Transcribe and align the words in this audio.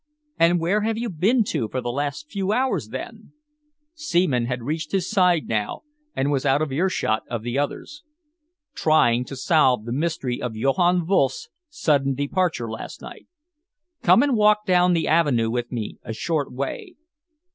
"And 0.39 0.59
where 0.59 0.81
have 0.81 0.97
you 0.97 1.11
been 1.11 1.43
to 1.49 1.67
for 1.69 1.79
the 1.79 1.91
last 1.91 2.27
few 2.27 2.51
hours, 2.51 2.89
then?" 2.89 3.33
Seaman 3.93 4.45
had 4.47 4.63
reached 4.63 4.93
his 4.93 5.07
side 5.07 5.47
now 5.47 5.83
and 6.15 6.31
was 6.31 6.43
out 6.43 6.59
of 6.59 6.71
earshot 6.71 7.21
of 7.29 7.43
the 7.43 7.59
others. 7.59 8.01
"Trying 8.73 9.25
to 9.25 9.35
solve 9.35 9.85
the 9.85 9.91
mystery 9.91 10.41
of 10.41 10.55
Johann 10.57 11.05
Wolff's 11.05 11.49
sudden 11.69 12.15
departure 12.15 12.67
last 12.67 13.03
night. 13.03 13.27
Come 14.01 14.23
and 14.23 14.35
walk 14.35 14.65
down 14.65 14.93
the 14.93 15.07
avenue 15.07 15.51
with 15.51 15.71
me 15.71 15.99
a 16.01 16.13
short 16.13 16.51
way." 16.51 16.95